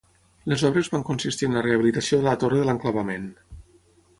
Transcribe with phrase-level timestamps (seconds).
[0.53, 3.29] Les obres van consistir en la rehabilitació de la Torre de l'enclavament.